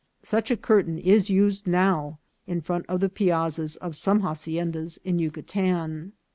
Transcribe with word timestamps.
Such 0.23 0.49
a 0.49 0.57
curtain 0.57 0.97
is 0.97 1.29
used 1.29 1.67
now 1.67 2.17
in 2.47 2.61
front 2.61 2.87
of 2.89 3.01
the 3.01 3.07
piazzas 3.07 3.75
of 3.75 3.95
some 3.95 4.23
haciendas 4.23 4.97
in 5.03 5.19
Yucatan. 5.19 6.13